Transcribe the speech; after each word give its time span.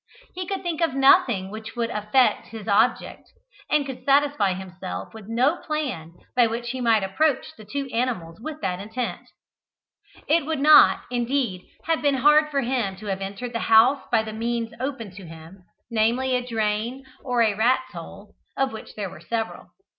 He 0.33 0.47
could 0.47 0.63
think 0.63 0.81
of 0.81 0.95
nothing 0.95 1.51
which 1.51 1.75
would 1.75 1.91
effect 1.91 2.47
his 2.47 2.67
object, 2.67 3.29
and 3.69 3.85
could 3.85 4.03
satisfy 4.03 4.55
himself 4.55 5.13
with 5.13 5.27
no 5.27 5.57
plan 5.57 6.15
by 6.35 6.47
which 6.47 6.71
he 6.71 6.81
might 6.81 7.03
approach 7.03 7.55
the 7.55 7.65
two 7.65 7.87
animals 7.93 8.39
with 8.41 8.61
that 8.61 8.79
intent. 8.79 9.27
It 10.27 10.43
would 10.47 10.57
not, 10.59 11.01
indeed, 11.11 11.67
have 11.83 12.01
been 12.01 12.15
hard 12.15 12.49
for 12.49 12.61
him 12.61 12.95
to 12.95 13.05
have 13.05 13.21
entered 13.21 13.53
the 13.53 13.59
house 13.69 14.01
by 14.11 14.23
the 14.23 14.33
means 14.33 14.73
open 14.79 15.11
to 15.11 15.27
him, 15.27 15.65
namely, 15.91 16.35
a 16.35 16.41
drain 16.43 17.05
or 17.23 17.43
a 17.43 17.53
rat's 17.53 17.93
hole, 17.93 18.33
of 18.57 18.73
which 18.73 18.95
there 18.95 19.07
were 19.11 19.21
several. 19.21 19.67